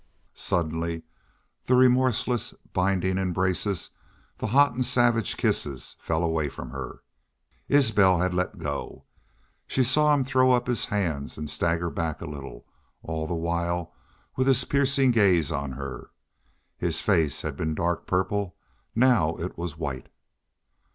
[0.33, 1.03] Suddenly
[1.65, 3.91] the remorseless binding embraces
[4.37, 7.03] the hot and savage kisses fell away from her.
[7.69, 9.05] Isbel had let go.
[9.67, 12.65] She saw him throw up his hands, and stagger back a little,
[13.03, 13.93] all the while
[14.35, 16.09] with his piercing gaze on her.
[16.79, 18.55] His face had been dark purple:
[18.95, 20.09] now it was white.